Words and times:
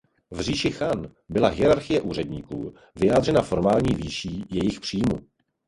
V 0.31 0.39
říši 0.41 0.71
Chan 0.71 1.11
byla 1.29 1.49
hierarchie 1.49 2.01
úředníků 2.01 2.73
vyjádřena 2.95 3.41
formální 3.41 3.95
výší 3.95 4.45
jejich 4.51 4.79
příjmu. 4.79 5.19